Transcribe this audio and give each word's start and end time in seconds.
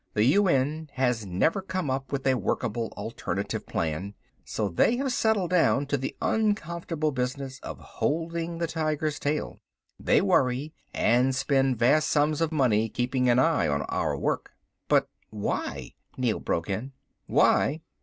The 0.15 0.23
UN 0.25 0.89
has 0.93 1.27
never 1.27 1.61
come 1.61 1.91
up 1.91 2.11
with 2.11 2.25
a 2.25 2.33
workable 2.33 2.91
alternative 2.97 3.67
plan, 3.67 4.15
so 4.43 4.67
they 4.67 4.95
have 4.97 5.13
settled 5.13 5.51
down 5.51 5.85
to 5.85 5.95
the 5.95 6.15
uncomfortable 6.23 7.11
business 7.11 7.59
of 7.59 7.77
holding 7.77 8.57
the 8.57 8.65
tiger's 8.65 9.19
tail. 9.19 9.59
They 9.99 10.19
worry 10.19 10.73
and 10.91 11.35
spend 11.35 11.77
vast 11.77 12.09
sums 12.09 12.41
of 12.41 12.51
money 12.51 12.89
keeping 12.89 13.29
an 13.29 13.37
eye 13.37 13.67
on 13.67 13.83
our 13.83 14.17
work." 14.17 14.53
"But 14.87 15.07
why?" 15.29 15.93
Neel 16.17 16.39
broke 16.39 16.67
in. 16.67 16.93
"Why?" 17.27 17.81